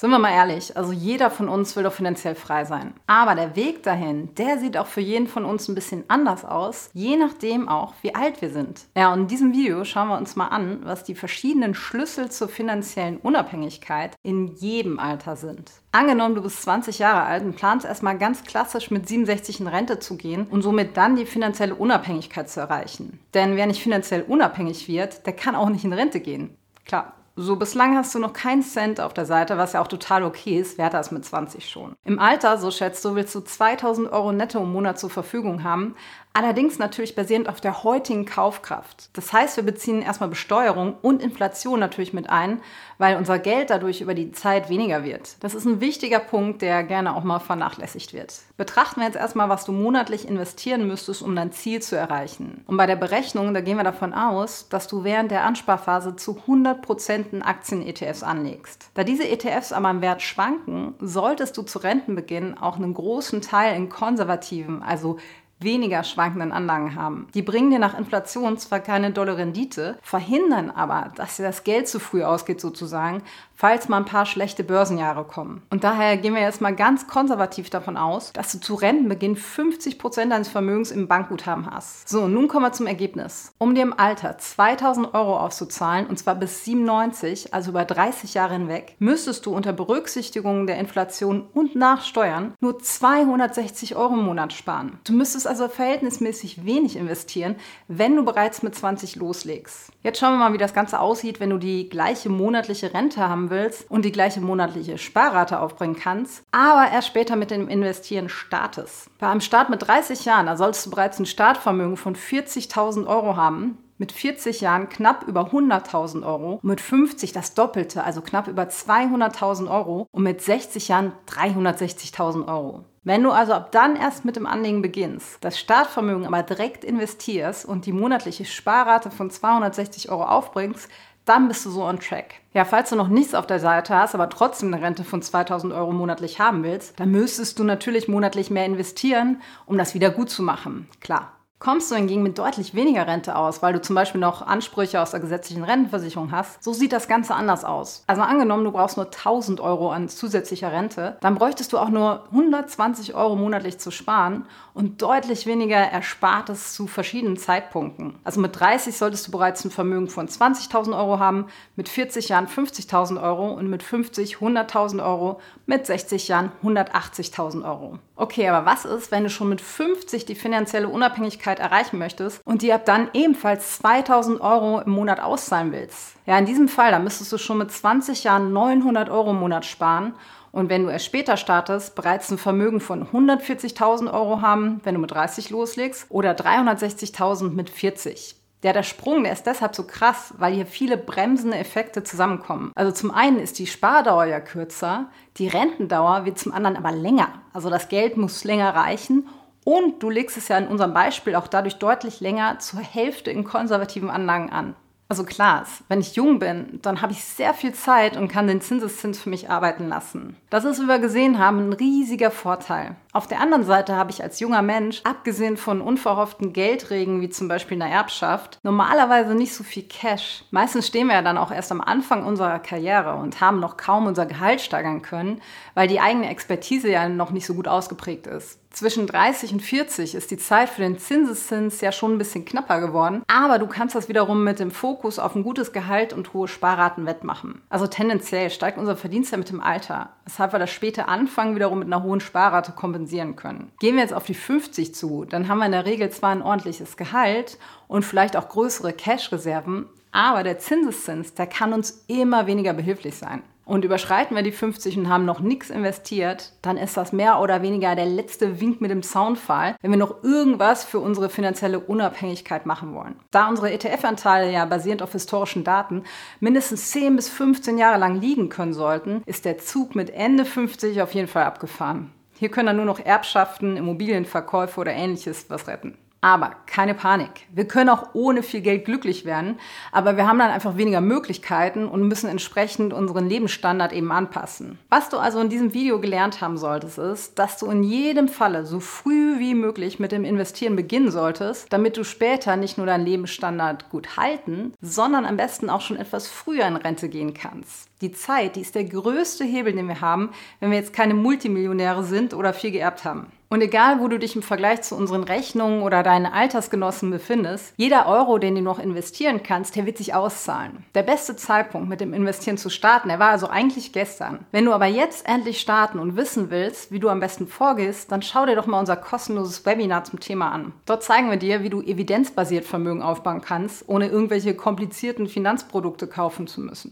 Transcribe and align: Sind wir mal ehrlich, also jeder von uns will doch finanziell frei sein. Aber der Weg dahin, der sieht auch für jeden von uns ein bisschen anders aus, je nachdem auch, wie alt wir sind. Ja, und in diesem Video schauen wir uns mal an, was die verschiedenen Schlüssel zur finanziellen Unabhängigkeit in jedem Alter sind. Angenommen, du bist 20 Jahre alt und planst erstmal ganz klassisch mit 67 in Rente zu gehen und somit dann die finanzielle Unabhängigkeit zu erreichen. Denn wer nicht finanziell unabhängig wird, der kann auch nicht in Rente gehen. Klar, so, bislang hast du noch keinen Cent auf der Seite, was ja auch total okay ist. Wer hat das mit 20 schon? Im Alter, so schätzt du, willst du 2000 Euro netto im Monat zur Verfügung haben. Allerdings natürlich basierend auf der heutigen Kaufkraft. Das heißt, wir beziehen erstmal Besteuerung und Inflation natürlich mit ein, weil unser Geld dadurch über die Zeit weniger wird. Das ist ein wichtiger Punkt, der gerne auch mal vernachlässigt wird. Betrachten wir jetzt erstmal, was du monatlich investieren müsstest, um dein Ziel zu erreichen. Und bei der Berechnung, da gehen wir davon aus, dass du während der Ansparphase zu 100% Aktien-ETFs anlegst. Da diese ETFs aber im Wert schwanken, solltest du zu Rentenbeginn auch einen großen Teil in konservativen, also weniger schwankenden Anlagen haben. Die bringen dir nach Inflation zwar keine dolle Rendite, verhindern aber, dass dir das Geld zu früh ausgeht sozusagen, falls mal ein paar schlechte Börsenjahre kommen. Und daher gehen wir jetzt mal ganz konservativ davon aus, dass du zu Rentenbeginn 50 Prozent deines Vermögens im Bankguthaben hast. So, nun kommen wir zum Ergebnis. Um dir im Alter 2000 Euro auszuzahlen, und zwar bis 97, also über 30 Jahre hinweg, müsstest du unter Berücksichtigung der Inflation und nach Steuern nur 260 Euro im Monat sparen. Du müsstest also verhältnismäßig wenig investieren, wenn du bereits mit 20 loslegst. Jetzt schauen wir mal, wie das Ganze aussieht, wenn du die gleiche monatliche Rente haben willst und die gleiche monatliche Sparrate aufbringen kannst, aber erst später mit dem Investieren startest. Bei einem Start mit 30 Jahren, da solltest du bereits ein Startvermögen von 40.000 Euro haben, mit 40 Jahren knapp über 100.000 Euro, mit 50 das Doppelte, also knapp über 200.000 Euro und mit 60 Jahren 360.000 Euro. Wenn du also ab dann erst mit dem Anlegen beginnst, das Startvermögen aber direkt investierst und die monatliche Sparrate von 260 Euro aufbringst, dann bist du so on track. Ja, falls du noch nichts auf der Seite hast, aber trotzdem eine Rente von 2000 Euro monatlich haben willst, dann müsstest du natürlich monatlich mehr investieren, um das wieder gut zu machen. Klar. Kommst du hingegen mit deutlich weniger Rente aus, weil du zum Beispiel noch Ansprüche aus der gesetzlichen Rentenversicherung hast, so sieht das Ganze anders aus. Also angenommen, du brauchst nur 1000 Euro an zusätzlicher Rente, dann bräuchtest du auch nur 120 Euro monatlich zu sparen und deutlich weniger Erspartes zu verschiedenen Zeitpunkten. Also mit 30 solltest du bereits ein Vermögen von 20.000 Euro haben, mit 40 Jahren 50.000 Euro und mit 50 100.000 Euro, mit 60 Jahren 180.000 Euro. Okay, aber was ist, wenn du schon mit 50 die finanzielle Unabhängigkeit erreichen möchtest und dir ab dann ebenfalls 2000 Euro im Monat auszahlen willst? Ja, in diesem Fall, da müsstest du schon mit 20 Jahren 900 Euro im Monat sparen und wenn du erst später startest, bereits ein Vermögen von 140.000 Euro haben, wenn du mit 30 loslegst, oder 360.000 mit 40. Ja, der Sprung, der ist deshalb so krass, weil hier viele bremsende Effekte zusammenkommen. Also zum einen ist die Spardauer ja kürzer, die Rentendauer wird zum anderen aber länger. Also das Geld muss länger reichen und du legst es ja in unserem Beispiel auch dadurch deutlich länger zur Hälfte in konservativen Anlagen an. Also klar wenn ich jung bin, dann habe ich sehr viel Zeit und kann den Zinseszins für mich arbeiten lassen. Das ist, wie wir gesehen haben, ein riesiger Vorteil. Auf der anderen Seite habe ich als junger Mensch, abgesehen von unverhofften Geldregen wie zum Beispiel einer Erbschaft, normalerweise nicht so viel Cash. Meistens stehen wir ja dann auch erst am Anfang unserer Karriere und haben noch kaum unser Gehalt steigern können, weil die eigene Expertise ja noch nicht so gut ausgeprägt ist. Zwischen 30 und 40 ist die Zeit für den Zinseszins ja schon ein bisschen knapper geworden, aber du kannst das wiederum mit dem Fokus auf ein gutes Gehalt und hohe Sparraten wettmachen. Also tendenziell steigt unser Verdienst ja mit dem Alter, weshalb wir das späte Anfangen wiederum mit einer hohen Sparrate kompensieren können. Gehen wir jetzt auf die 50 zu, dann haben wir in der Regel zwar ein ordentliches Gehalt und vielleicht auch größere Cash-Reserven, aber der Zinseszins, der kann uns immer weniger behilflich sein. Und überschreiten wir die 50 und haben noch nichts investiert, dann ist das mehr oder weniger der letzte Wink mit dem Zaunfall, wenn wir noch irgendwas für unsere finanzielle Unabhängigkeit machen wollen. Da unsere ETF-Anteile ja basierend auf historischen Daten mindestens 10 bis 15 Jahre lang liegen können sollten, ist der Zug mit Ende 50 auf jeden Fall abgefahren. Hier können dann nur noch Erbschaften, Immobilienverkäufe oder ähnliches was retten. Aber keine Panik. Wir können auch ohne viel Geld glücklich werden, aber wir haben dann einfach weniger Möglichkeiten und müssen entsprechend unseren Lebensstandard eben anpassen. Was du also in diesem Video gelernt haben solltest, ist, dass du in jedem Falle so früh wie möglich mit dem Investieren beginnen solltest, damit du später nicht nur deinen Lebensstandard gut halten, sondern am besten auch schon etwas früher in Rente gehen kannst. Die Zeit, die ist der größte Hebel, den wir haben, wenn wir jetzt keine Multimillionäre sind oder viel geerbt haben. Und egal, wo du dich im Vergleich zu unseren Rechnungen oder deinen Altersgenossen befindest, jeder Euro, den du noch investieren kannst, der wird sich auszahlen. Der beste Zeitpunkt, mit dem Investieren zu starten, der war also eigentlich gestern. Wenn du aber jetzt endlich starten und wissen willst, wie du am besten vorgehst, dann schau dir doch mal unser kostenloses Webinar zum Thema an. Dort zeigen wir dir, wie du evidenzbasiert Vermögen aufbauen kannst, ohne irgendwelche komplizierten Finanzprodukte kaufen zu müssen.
Sind 0.00 0.12
wir 0.12 0.18
mal 0.18 0.32
ehrlich, 0.32 0.74
also 0.78 0.92
jeder 0.92 1.28
von 1.28 1.50
uns 1.50 1.76
will 1.76 1.82
doch 1.82 1.92
finanziell 1.92 2.34
frei 2.34 2.64
sein. 2.64 2.94
Aber 3.06 3.34
der 3.34 3.54
Weg 3.54 3.82
dahin, 3.82 4.34
der 4.36 4.56
sieht 4.56 4.78
auch 4.78 4.86
für 4.86 5.02
jeden 5.02 5.26
von 5.26 5.44
uns 5.44 5.68
ein 5.68 5.74
bisschen 5.74 6.04
anders 6.08 6.42
aus, 6.42 6.88
je 6.94 7.18
nachdem 7.18 7.68
auch, 7.68 7.92
wie 8.00 8.14
alt 8.14 8.40
wir 8.40 8.48
sind. 8.48 8.86
Ja, 8.96 9.12
und 9.12 9.20
in 9.20 9.28
diesem 9.28 9.52
Video 9.52 9.84
schauen 9.84 10.08
wir 10.08 10.16
uns 10.16 10.36
mal 10.36 10.46
an, 10.46 10.78
was 10.84 11.04
die 11.04 11.14
verschiedenen 11.14 11.74
Schlüssel 11.74 12.30
zur 12.30 12.48
finanziellen 12.48 13.18
Unabhängigkeit 13.18 14.14
in 14.22 14.46
jedem 14.54 14.98
Alter 14.98 15.36
sind. 15.36 15.70
Angenommen, 15.92 16.34
du 16.34 16.40
bist 16.40 16.62
20 16.62 16.98
Jahre 16.98 17.24
alt 17.24 17.44
und 17.44 17.56
planst 17.56 17.84
erstmal 17.84 18.16
ganz 18.16 18.42
klassisch 18.44 18.90
mit 18.90 19.06
67 19.06 19.60
in 19.60 19.66
Rente 19.66 19.98
zu 19.98 20.16
gehen 20.16 20.46
und 20.46 20.62
somit 20.62 20.96
dann 20.96 21.16
die 21.16 21.26
finanzielle 21.26 21.74
Unabhängigkeit 21.74 22.48
zu 22.48 22.60
erreichen. 22.60 23.20
Denn 23.34 23.54
wer 23.54 23.66
nicht 23.66 23.82
finanziell 23.82 24.22
unabhängig 24.22 24.88
wird, 24.88 25.26
der 25.26 25.34
kann 25.34 25.54
auch 25.54 25.68
nicht 25.68 25.84
in 25.84 25.92
Rente 25.92 26.20
gehen. 26.20 26.56
Klar, 26.86 27.12
so, 27.40 27.56
bislang 27.56 27.96
hast 27.96 28.14
du 28.14 28.18
noch 28.18 28.32
keinen 28.32 28.62
Cent 28.62 29.00
auf 29.00 29.14
der 29.14 29.26
Seite, 29.26 29.58
was 29.58 29.72
ja 29.72 29.82
auch 29.82 29.88
total 29.88 30.24
okay 30.24 30.58
ist. 30.58 30.78
Wer 30.78 30.86
hat 30.86 30.94
das 30.94 31.10
mit 31.10 31.24
20 31.24 31.68
schon? 31.68 31.94
Im 32.04 32.18
Alter, 32.18 32.58
so 32.58 32.70
schätzt 32.70 33.04
du, 33.04 33.14
willst 33.14 33.34
du 33.34 33.40
2000 33.40 34.12
Euro 34.12 34.32
netto 34.32 34.60
im 34.60 34.72
Monat 34.72 34.98
zur 34.98 35.10
Verfügung 35.10 35.64
haben. 35.64 35.94
Allerdings 36.32 36.78
natürlich 36.78 37.16
basierend 37.16 37.48
auf 37.48 37.60
der 37.60 37.82
heutigen 37.82 38.24
Kaufkraft. 38.24 39.10
Das 39.14 39.32
heißt, 39.32 39.56
wir 39.56 39.64
beziehen 39.64 40.00
erstmal 40.00 40.28
Besteuerung 40.28 40.94
und 41.02 41.22
Inflation 41.22 41.80
natürlich 41.80 42.12
mit 42.12 42.30
ein, 42.30 42.60
weil 42.98 43.16
unser 43.16 43.40
Geld 43.40 43.68
dadurch 43.70 44.00
über 44.00 44.14
die 44.14 44.30
Zeit 44.30 44.68
weniger 44.68 45.02
wird. 45.02 45.42
Das 45.42 45.56
ist 45.56 45.64
ein 45.64 45.80
wichtiger 45.80 46.20
Punkt, 46.20 46.62
der 46.62 46.84
gerne 46.84 47.16
auch 47.16 47.24
mal 47.24 47.40
vernachlässigt 47.40 48.14
wird. 48.14 48.32
Betrachten 48.56 49.00
wir 49.00 49.06
jetzt 49.06 49.16
erstmal, 49.16 49.48
was 49.48 49.64
du 49.64 49.72
monatlich 49.72 50.28
investieren 50.28 50.86
müsstest, 50.86 51.22
um 51.22 51.34
dein 51.34 51.50
Ziel 51.50 51.82
zu 51.82 51.96
erreichen. 51.96 52.62
Und 52.68 52.76
bei 52.76 52.86
der 52.86 52.96
Berechnung, 52.96 53.52
da 53.52 53.60
gehen 53.60 53.76
wir 53.76 53.84
davon 53.84 54.14
aus, 54.14 54.68
dass 54.68 54.86
du 54.86 55.02
während 55.02 55.32
der 55.32 55.42
Ansparphase 55.42 56.14
zu 56.14 56.40
100% 56.46 57.29
Aktien-ETFs 57.42 58.22
anlegst. 58.22 58.90
Da 58.94 59.04
diese 59.04 59.28
ETFs 59.28 59.72
aber 59.72 59.90
im 59.90 60.02
Wert 60.02 60.22
schwanken, 60.22 60.94
solltest 61.00 61.56
du 61.56 61.62
zu 61.62 61.78
Rentenbeginn 61.78 62.58
auch 62.58 62.76
einen 62.76 62.94
großen 62.94 63.40
Teil 63.40 63.76
in 63.76 63.88
konservativen, 63.88 64.82
also 64.82 65.18
weniger 65.60 66.04
schwankenden 66.04 66.52
Anlagen 66.52 66.94
haben. 66.94 67.28
Die 67.34 67.42
bringen 67.42 67.70
dir 67.70 67.78
nach 67.78 67.98
Inflation 67.98 68.58
zwar 68.58 68.80
keine 68.80 69.10
dolle 69.10 69.36
Rendite, 69.36 69.98
verhindern 70.02 70.70
aber, 70.70 71.12
dass 71.16 71.36
dir 71.36 71.42
das 71.42 71.64
Geld 71.64 71.88
zu 71.88 72.00
früh 72.00 72.22
ausgeht 72.22 72.60
sozusagen, 72.60 73.22
falls 73.60 73.90
mal 73.90 73.98
ein 73.98 74.06
paar 74.06 74.24
schlechte 74.24 74.64
Börsenjahre 74.64 75.24
kommen. 75.24 75.62
Und 75.68 75.84
daher 75.84 76.16
gehen 76.16 76.34
wir 76.34 76.40
jetzt 76.40 76.62
mal 76.62 76.74
ganz 76.74 77.06
konservativ 77.06 77.68
davon 77.68 77.98
aus, 77.98 78.32
dass 78.32 78.52
du 78.52 78.58
zu 78.58 78.74
Rentenbeginn 78.74 79.36
50 79.36 79.98
Prozent 79.98 80.32
deines 80.32 80.48
Vermögens 80.48 80.90
im 80.90 81.08
Bankguthaben 81.08 81.70
hast. 81.70 82.08
So, 82.08 82.26
nun 82.26 82.48
kommen 82.48 82.64
wir 82.64 82.72
zum 82.72 82.86
Ergebnis. 82.86 83.52
Um 83.58 83.74
dir 83.74 83.82
im 83.82 83.92
Alter 83.92 84.38
2000 84.38 85.12
Euro 85.12 85.38
auszuzahlen, 85.38 86.06
und 86.06 86.18
zwar 86.18 86.36
bis 86.36 86.64
97, 86.64 87.52
also 87.52 87.72
über 87.72 87.84
30 87.84 88.32
Jahre 88.32 88.54
hinweg, 88.54 88.96
müsstest 88.98 89.44
du 89.44 89.54
unter 89.54 89.74
Berücksichtigung 89.74 90.66
der 90.66 90.78
Inflation 90.78 91.46
und 91.52 91.76
nach 91.76 92.02
Steuern 92.02 92.54
nur 92.60 92.78
260 92.78 93.94
Euro 93.94 94.14
im 94.14 94.24
Monat 94.24 94.54
sparen. 94.54 94.98
Du 95.04 95.12
müsstest 95.12 95.46
also 95.50 95.66
verhältnismäßig 95.66 96.64
wenig 96.64 96.94
investieren, 96.94 97.56
wenn 97.88 98.14
du 98.14 98.24
bereits 98.24 98.62
mit 98.62 98.72
20 98.72 99.16
loslegst. 99.16 99.90
Jetzt 100.04 100.20
schauen 100.20 100.34
wir 100.34 100.38
mal, 100.38 100.52
wie 100.52 100.58
das 100.58 100.74
Ganze 100.74 101.00
aussieht, 101.00 101.40
wenn 101.40 101.50
du 101.50 101.58
die 101.58 101.88
gleiche 101.88 102.28
monatliche 102.28 102.94
Rente 102.94 103.28
haben 103.28 103.50
willst 103.50 103.90
und 103.90 104.04
die 104.04 104.12
gleiche 104.12 104.40
monatliche 104.40 104.96
Sparrate 104.96 105.58
aufbringen 105.58 105.96
kannst, 105.96 106.44
aber 106.52 106.88
erst 106.92 107.08
später 107.08 107.34
mit 107.34 107.50
dem 107.50 107.68
Investieren 107.68 108.28
startest. 108.28 109.10
Bei 109.18 109.26
einem 109.26 109.40
Start 109.40 109.70
mit 109.70 109.82
30 109.82 110.24
Jahren, 110.24 110.46
da 110.46 110.56
solltest 110.56 110.86
du 110.86 110.90
bereits 110.90 111.18
ein 111.18 111.26
Startvermögen 111.26 111.96
von 111.96 112.14
40.000 112.14 113.08
Euro 113.08 113.34
haben, 113.34 113.76
mit 114.00 114.12
40 114.12 114.62
Jahren 114.62 114.88
knapp 114.88 115.28
über 115.28 115.50
100.000 115.52 116.26
Euro, 116.26 116.58
mit 116.62 116.80
50 116.80 117.32
das 117.32 117.52
Doppelte, 117.52 118.02
also 118.02 118.22
knapp 118.22 118.48
über 118.48 118.62
200.000 118.62 119.70
Euro 119.70 120.06
und 120.10 120.22
mit 120.22 120.40
60 120.40 120.88
Jahren 120.88 121.12
360.000 121.28 122.48
Euro. 122.48 122.86
Wenn 123.04 123.22
du 123.22 123.30
also 123.30 123.52
ab 123.52 123.72
dann 123.72 123.96
erst 123.96 124.24
mit 124.24 124.36
dem 124.36 124.46
Anlegen 124.46 124.80
beginnst, 124.80 125.36
das 125.42 125.58
Startvermögen 125.58 126.26
aber 126.26 126.42
direkt 126.42 126.82
investierst 126.82 127.66
und 127.66 127.84
die 127.84 127.92
monatliche 127.92 128.46
Sparrate 128.46 129.10
von 129.10 129.30
260 129.30 130.10
Euro 130.10 130.24
aufbringst, 130.24 130.88
dann 131.26 131.48
bist 131.48 131.66
du 131.66 131.70
so 131.70 131.84
on 131.84 132.00
track. 132.00 132.36
Ja, 132.54 132.64
falls 132.64 132.88
du 132.88 132.96
noch 132.96 133.08
nichts 133.08 133.34
auf 133.34 133.46
der 133.46 133.60
Seite 133.60 133.94
hast, 133.94 134.14
aber 134.14 134.30
trotzdem 134.30 134.72
eine 134.72 134.82
Rente 134.82 135.04
von 135.04 135.20
2000 135.20 135.74
Euro 135.74 135.92
monatlich 135.92 136.40
haben 136.40 136.62
willst, 136.62 136.98
dann 136.98 137.10
müsstest 137.10 137.58
du 137.58 137.64
natürlich 137.64 138.08
monatlich 138.08 138.50
mehr 138.50 138.64
investieren, 138.64 139.42
um 139.66 139.76
das 139.76 139.94
wieder 139.94 140.10
gut 140.10 140.30
zu 140.30 140.42
machen. 140.42 140.88
Klar. 141.00 141.39
Kommst 141.62 141.90
du 141.90 141.94
hingegen 141.94 142.22
mit 142.22 142.38
deutlich 142.38 142.74
weniger 142.74 143.06
Rente 143.06 143.36
aus, 143.36 143.60
weil 143.60 143.74
du 143.74 143.82
zum 143.82 143.94
Beispiel 143.94 144.18
noch 144.18 144.40
Ansprüche 144.40 144.98
aus 144.98 145.10
der 145.10 145.20
gesetzlichen 145.20 145.62
Rentenversicherung 145.62 146.32
hast, 146.32 146.64
so 146.64 146.72
sieht 146.72 146.90
das 146.90 147.06
Ganze 147.06 147.34
anders 147.34 147.66
aus. 147.66 148.02
Also 148.06 148.22
angenommen, 148.22 148.64
du 148.64 148.72
brauchst 148.72 148.96
nur 148.96 149.04
1000 149.04 149.60
Euro 149.60 149.92
an 149.92 150.08
zusätzlicher 150.08 150.72
Rente, 150.72 151.18
dann 151.20 151.34
bräuchtest 151.34 151.74
du 151.74 151.78
auch 151.78 151.90
nur 151.90 152.24
120 152.30 153.14
Euro 153.14 153.36
monatlich 153.36 153.76
zu 153.76 153.90
sparen 153.90 154.46
und 154.72 155.02
deutlich 155.02 155.44
weniger 155.44 155.76
Erspartes 155.76 156.72
zu 156.72 156.86
verschiedenen 156.86 157.36
Zeitpunkten. 157.36 158.18
Also 158.24 158.40
mit 158.40 158.58
30 158.58 158.96
solltest 158.96 159.26
du 159.26 159.30
bereits 159.30 159.62
ein 159.62 159.70
Vermögen 159.70 160.08
von 160.08 160.28
20.000 160.28 160.96
Euro 160.96 161.18
haben, 161.18 161.44
mit 161.76 161.90
40 161.90 162.30
Jahren 162.30 162.46
50.000 162.46 163.22
Euro 163.22 163.52
und 163.52 163.68
mit 163.68 163.82
50 163.82 164.36
100.000 164.36 165.04
Euro, 165.04 165.40
mit 165.66 165.84
60 165.84 166.28
Jahren 166.28 166.52
180.000 166.64 167.64
Euro. 167.66 167.98
Okay, 168.16 168.48
aber 168.48 168.64
was 168.64 168.84
ist, 168.84 169.10
wenn 169.10 169.24
du 169.24 169.30
schon 169.30 169.48
mit 169.48 169.60
50 169.60 170.24
die 170.24 170.34
finanzielle 170.34 170.88
Unabhängigkeit 170.88 171.49
erreichen 171.58 171.98
möchtest 171.98 172.40
und 172.44 172.62
dir 172.62 172.76
ab 172.76 172.84
dann 172.84 173.08
ebenfalls 173.14 173.78
2000 173.78 174.40
Euro 174.40 174.80
im 174.80 174.92
Monat 174.92 175.20
auszahlen 175.20 175.72
willst? 175.72 176.14
Ja, 176.26 176.38
in 176.38 176.46
diesem 176.46 176.68
Fall, 176.68 176.92
da 176.92 176.98
müsstest 176.98 177.32
du 177.32 177.38
schon 177.38 177.58
mit 177.58 177.72
20 177.72 178.24
Jahren 178.24 178.52
900 178.52 179.10
Euro 179.10 179.30
im 179.30 179.40
Monat 179.40 179.64
sparen 179.64 180.14
und 180.52 180.68
wenn 180.68 180.84
du 180.84 180.90
erst 180.90 181.04
später 181.04 181.36
startest, 181.36 181.94
bereits 181.94 182.30
ein 182.30 182.38
Vermögen 182.38 182.80
von 182.80 183.06
140.000 183.06 184.12
Euro 184.12 184.40
haben, 184.40 184.80
wenn 184.84 184.94
du 184.94 185.00
mit 185.00 185.10
30 185.10 185.50
loslegst, 185.50 186.06
oder 186.08 186.32
360.000 186.32 187.50
mit 187.50 187.70
40. 187.70 188.36
Ja, 188.62 188.74
der 188.74 188.82
Sprung, 188.82 189.24
der 189.24 189.32
ist 189.32 189.46
deshalb 189.46 189.74
so 189.74 189.84
krass, 189.84 190.34
weil 190.36 190.52
hier 190.52 190.66
viele 190.66 190.98
bremsende 190.98 191.56
Effekte 191.56 192.02
zusammenkommen. 192.02 192.72
Also 192.74 192.92
zum 192.92 193.10
einen 193.10 193.38
ist 193.38 193.58
die 193.58 193.66
Spardauer 193.66 194.26
ja 194.26 194.38
kürzer, 194.38 195.08
die 195.38 195.48
Rentendauer 195.48 196.26
wird 196.26 196.38
zum 196.38 196.52
anderen 196.52 196.76
aber 196.76 196.92
länger. 196.92 197.28
Also 197.54 197.70
das 197.70 197.88
Geld 197.88 198.18
muss 198.18 198.44
länger 198.44 198.74
reichen 198.74 199.26
und 199.64 200.02
du 200.02 200.10
legst 200.10 200.36
es 200.36 200.48
ja 200.48 200.58
in 200.58 200.68
unserem 200.68 200.94
Beispiel 200.94 201.34
auch 201.34 201.46
dadurch 201.46 201.76
deutlich 201.76 202.20
länger 202.20 202.58
zur 202.58 202.80
Hälfte 202.80 203.30
in 203.30 203.44
konservativen 203.44 204.10
Anlagen 204.10 204.50
an. 204.50 204.74
Also 205.10 205.24
klar 205.24 205.66
wenn 205.88 206.00
ich 206.00 206.14
jung 206.14 206.38
bin, 206.38 206.78
dann 206.82 207.02
habe 207.02 207.12
ich 207.12 207.24
sehr 207.24 207.52
viel 207.52 207.72
Zeit 207.72 208.16
und 208.16 208.28
kann 208.28 208.46
den 208.46 208.60
Zinseszins 208.60 209.18
für 209.18 209.28
mich 209.28 209.50
arbeiten 209.50 209.88
lassen. 209.88 210.36
Das 210.50 210.64
ist, 210.64 210.80
wie 210.80 210.86
wir 210.86 211.00
gesehen 211.00 211.40
haben, 211.40 211.58
ein 211.58 211.72
riesiger 211.72 212.30
Vorteil. 212.30 212.94
Auf 213.12 213.26
der 213.26 213.40
anderen 213.40 213.64
Seite 213.64 213.96
habe 213.96 214.12
ich 214.12 214.22
als 214.22 214.38
junger 214.38 214.62
Mensch, 214.62 215.00
abgesehen 215.02 215.56
von 215.56 215.80
unverhofften 215.80 216.52
Geldregen 216.52 217.20
wie 217.20 217.28
zum 217.28 217.48
Beispiel 217.48 217.82
einer 217.82 217.92
Erbschaft, 217.92 218.60
normalerweise 218.62 219.34
nicht 219.34 219.52
so 219.52 219.64
viel 219.64 219.82
Cash. 219.82 220.44
Meistens 220.52 220.86
stehen 220.86 221.08
wir 221.08 221.14
ja 221.14 221.22
dann 221.22 221.38
auch 221.38 221.50
erst 221.50 221.72
am 221.72 221.80
Anfang 221.80 222.24
unserer 222.24 222.60
Karriere 222.60 223.16
und 223.16 223.40
haben 223.40 223.58
noch 223.58 223.76
kaum 223.76 224.06
unser 224.06 224.26
Gehalt 224.26 224.60
steigern 224.60 225.02
können, 225.02 225.42
weil 225.74 225.88
die 225.88 225.98
eigene 225.98 226.30
Expertise 226.30 226.88
ja 226.88 227.08
noch 227.08 227.32
nicht 227.32 227.46
so 227.46 227.54
gut 227.54 227.66
ausgeprägt 227.66 228.28
ist. 228.28 228.60
Zwischen 228.72 229.08
30 229.08 229.52
und 229.52 229.62
40 229.62 230.14
ist 230.14 230.30
die 230.30 230.36
Zeit 230.36 230.68
für 230.68 230.82
den 230.82 230.96
Zinseszins 230.96 231.80
ja 231.80 231.90
schon 231.90 232.14
ein 232.14 232.18
bisschen 232.18 232.44
knapper 232.44 232.80
geworden, 232.80 233.22
aber 233.26 233.58
du 233.58 233.66
kannst 233.66 233.96
das 233.96 234.08
wiederum 234.08 234.44
mit 234.44 234.60
dem 234.60 234.70
Fokus 234.70 235.18
auf 235.18 235.34
ein 235.34 235.42
gutes 235.42 235.72
Gehalt 235.72 236.12
und 236.12 236.32
hohe 236.34 236.46
Sparraten 236.46 237.04
wettmachen. 237.04 237.62
Also 237.68 237.88
tendenziell 237.88 238.48
steigt 238.48 238.78
unser 238.78 238.96
Verdienst 238.96 239.32
ja 239.32 239.38
mit 239.38 239.50
dem 239.50 239.60
Alter, 239.60 240.10
weshalb 240.24 240.52
wir 240.52 240.60
das 240.60 240.70
späte 240.70 241.08
Anfangen 241.08 241.56
wiederum 241.56 241.80
mit 241.80 241.88
einer 241.88 242.04
hohen 242.04 242.20
Sparrate 242.20 242.70
kompensieren 242.70 243.34
können. 243.34 243.72
Gehen 243.80 243.96
wir 243.96 244.02
jetzt 244.02 244.14
auf 244.14 244.24
die 244.24 244.34
50 244.34 244.94
zu, 244.94 245.24
dann 245.24 245.48
haben 245.48 245.58
wir 245.58 245.66
in 245.66 245.72
der 245.72 245.86
Regel 245.86 246.08
zwar 246.10 246.30
ein 246.30 246.42
ordentliches 246.42 246.96
Gehalt 246.96 247.58
und 247.88 248.04
vielleicht 248.04 248.36
auch 248.36 248.48
größere 248.48 248.92
Cash-Reserven, 248.92 249.86
aber 250.12 250.44
der 250.44 250.60
Zinseszins, 250.60 251.34
der 251.34 251.48
kann 251.48 251.72
uns 251.72 252.04
immer 252.06 252.46
weniger 252.46 252.72
behilflich 252.72 253.16
sein. 253.16 253.42
Und 253.70 253.84
überschreiten 253.84 254.34
wir 254.34 254.42
die 254.42 254.50
50 254.50 254.98
und 254.98 255.08
haben 255.08 255.24
noch 255.24 255.38
nichts 255.38 255.70
investiert, 255.70 256.54
dann 256.60 256.76
ist 256.76 256.96
das 256.96 257.12
mehr 257.12 257.38
oder 257.38 257.62
weniger 257.62 257.94
der 257.94 258.04
letzte 258.04 258.60
Wink 258.60 258.80
mit 258.80 258.90
dem 258.90 259.04
Zaunfall, 259.04 259.76
wenn 259.80 259.92
wir 259.92 259.96
noch 259.96 260.24
irgendwas 260.24 260.82
für 260.82 260.98
unsere 260.98 261.30
finanzielle 261.30 261.78
Unabhängigkeit 261.78 262.66
machen 262.66 262.96
wollen. 262.96 263.14
Da 263.30 263.48
unsere 263.48 263.70
ETF-Anteile 263.70 264.50
ja 264.50 264.64
basierend 264.64 265.02
auf 265.02 265.12
historischen 265.12 265.62
Daten 265.62 266.02
mindestens 266.40 266.90
10 266.90 267.14
bis 267.14 267.28
15 267.28 267.78
Jahre 267.78 268.00
lang 268.00 268.20
liegen 268.20 268.48
können 268.48 268.72
sollten, 268.72 269.22
ist 269.24 269.44
der 269.44 269.58
Zug 269.58 269.94
mit 269.94 270.10
Ende 270.10 270.44
50 270.44 271.00
auf 271.00 271.14
jeden 271.14 271.28
Fall 271.28 271.44
abgefahren. 271.44 272.10
Hier 272.40 272.48
können 272.48 272.66
dann 272.66 272.76
nur 272.76 272.86
noch 272.86 272.98
Erbschaften, 272.98 273.76
Immobilienverkäufe 273.76 274.80
oder 274.80 274.94
ähnliches 274.94 275.48
was 275.48 275.68
retten. 275.68 275.96
Aber 276.22 276.54
keine 276.66 276.92
Panik. 276.92 277.46
Wir 277.50 277.66
können 277.66 277.88
auch 277.88 278.08
ohne 278.12 278.42
viel 278.42 278.60
Geld 278.60 278.84
glücklich 278.84 279.24
werden, 279.24 279.58
aber 279.90 280.18
wir 280.18 280.26
haben 280.26 280.38
dann 280.38 280.50
einfach 280.50 280.76
weniger 280.76 281.00
Möglichkeiten 281.00 281.86
und 281.86 282.08
müssen 282.08 282.28
entsprechend 282.28 282.92
unseren 282.92 283.26
Lebensstandard 283.26 283.94
eben 283.94 284.12
anpassen. 284.12 284.78
Was 284.90 285.08
du 285.08 285.16
also 285.16 285.40
in 285.40 285.48
diesem 285.48 285.72
Video 285.72 285.98
gelernt 285.98 286.42
haben 286.42 286.58
solltest, 286.58 286.98
ist, 286.98 287.38
dass 287.38 287.58
du 287.58 287.70
in 287.70 287.82
jedem 287.82 288.28
Falle 288.28 288.66
so 288.66 288.80
früh 288.80 289.38
wie 289.38 289.54
möglich 289.54 289.98
mit 289.98 290.12
dem 290.12 290.24
Investieren 290.24 290.76
beginnen 290.76 291.10
solltest, 291.10 291.72
damit 291.72 291.96
du 291.96 292.04
später 292.04 292.56
nicht 292.56 292.76
nur 292.76 292.86
deinen 292.86 293.06
Lebensstandard 293.06 293.88
gut 293.88 294.18
halten, 294.18 294.74
sondern 294.82 295.24
am 295.24 295.38
besten 295.38 295.70
auch 295.70 295.80
schon 295.80 295.96
etwas 295.96 296.28
früher 296.28 296.66
in 296.66 296.76
Rente 296.76 297.08
gehen 297.08 297.32
kannst. 297.32 297.88
Die 298.02 298.12
Zeit, 298.12 298.56
die 298.56 298.60
ist 298.60 298.74
der 298.74 298.84
größte 298.84 299.44
Hebel, 299.44 299.72
den 299.72 299.88
wir 299.88 300.02
haben, 300.02 300.30
wenn 300.58 300.70
wir 300.70 300.78
jetzt 300.78 300.92
keine 300.92 301.14
Multimillionäre 301.14 302.04
sind 302.04 302.34
oder 302.34 302.52
viel 302.52 302.72
geerbt 302.72 303.04
haben. 303.04 303.26
Und 303.52 303.62
egal, 303.62 303.98
wo 303.98 304.06
du 304.06 304.16
dich 304.16 304.36
im 304.36 304.42
Vergleich 304.42 304.82
zu 304.82 304.94
unseren 304.94 305.24
Rechnungen 305.24 305.82
oder 305.82 306.04
deinen 306.04 306.26
Altersgenossen 306.26 307.10
befindest, 307.10 307.74
jeder 307.76 308.06
Euro, 308.06 308.38
den 308.38 308.54
du 308.54 308.62
noch 308.62 308.78
investieren 308.78 309.42
kannst, 309.42 309.74
der 309.74 309.86
wird 309.86 309.98
sich 309.98 310.14
auszahlen. 310.14 310.84
Der 310.94 311.02
beste 311.02 311.34
Zeitpunkt, 311.34 311.88
mit 311.88 312.00
dem 312.00 312.14
Investieren 312.14 312.58
zu 312.58 312.70
starten, 312.70 313.08
der 313.08 313.18
war 313.18 313.30
also 313.30 313.48
eigentlich 313.48 313.92
gestern. 313.92 314.46
Wenn 314.52 314.66
du 314.66 314.72
aber 314.72 314.86
jetzt 314.86 315.28
endlich 315.28 315.60
starten 315.60 315.98
und 315.98 316.14
wissen 316.14 316.50
willst, 316.50 316.92
wie 316.92 317.00
du 317.00 317.08
am 317.08 317.18
besten 317.18 317.48
vorgehst, 317.48 318.12
dann 318.12 318.22
schau 318.22 318.46
dir 318.46 318.54
doch 318.54 318.68
mal 318.68 318.78
unser 318.78 318.94
kostenloses 318.94 319.66
Webinar 319.66 320.04
zum 320.04 320.20
Thema 320.20 320.52
an. 320.52 320.72
Dort 320.86 321.02
zeigen 321.02 321.28
wir 321.28 321.36
dir, 321.36 321.64
wie 321.64 321.70
du 321.70 321.82
evidenzbasiert 321.82 322.64
Vermögen 322.64 323.02
aufbauen 323.02 323.40
kannst, 323.40 323.88
ohne 323.88 324.06
irgendwelche 324.06 324.54
komplizierten 324.54 325.26
Finanzprodukte 325.26 326.06
kaufen 326.06 326.46
zu 326.46 326.60
müssen. 326.60 326.88